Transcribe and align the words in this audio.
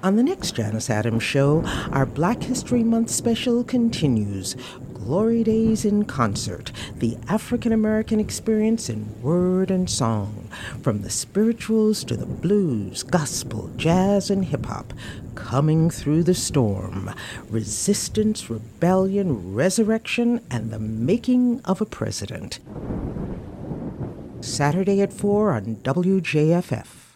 On 0.00 0.14
the 0.14 0.22
next 0.22 0.54
Janus 0.54 0.90
Adams 0.90 1.24
show, 1.24 1.64
our 1.90 2.06
Black 2.06 2.40
History 2.40 2.84
Month 2.84 3.10
special 3.10 3.64
continues. 3.64 4.54
Glory 4.94 5.42
Days 5.42 5.84
in 5.84 6.04
Concert, 6.04 6.70
the 6.94 7.18
African 7.28 7.72
American 7.72 8.20
experience 8.20 8.88
in 8.88 9.20
word 9.22 9.72
and 9.72 9.90
song. 9.90 10.48
From 10.82 11.02
the 11.02 11.10
spirituals 11.10 12.04
to 12.04 12.16
the 12.16 12.26
blues, 12.26 13.02
gospel, 13.02 13.72
jazz, 13.76 14.30
and 14.30 14.44
hip 14.44 14.66
hop. 14.66 14.92
Coming 15.34 15.90
through 15.90 16.22
the 16.22 16.34
storm. 16.34 17.12
Resistance, 17.48 18.48
rebellion, 18.48 19.52
resurrection, 19.52 20.44
and 20.48 20.70
the 20.70 20.78
making 20.78 21.60
of 21.64 21.80
a 21.80 21.86
president. 21.86 22.60
Saturday 24.42 25.02
at 25.02 25.12
4 25.12 25.50
on 25.50 25.76
WJFF. 25.82 27.07